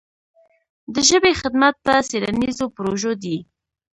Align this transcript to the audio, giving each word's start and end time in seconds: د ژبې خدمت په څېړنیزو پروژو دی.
د 0.93 0.95
ژبې 1.09 1.31
خدمت 1.41 1.75
په 1.85 1.93
څېړنیزو 2.09 2.65
پروژو 2.75 3.11
دی. 3.23 3.37